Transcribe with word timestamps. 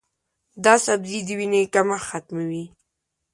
دا 0.63 0.73
سبزی 0.85 1.19
د 1.27 1.29
وینې 1.39 1.61
کمښت 1.73 2.05
ختموي. 2.09 2.65